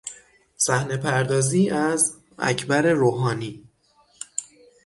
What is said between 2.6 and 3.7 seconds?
روحانی